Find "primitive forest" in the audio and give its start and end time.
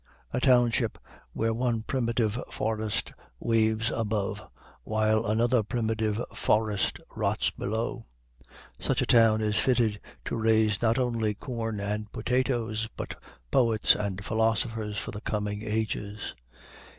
1.83-3.13, 5.61-6.99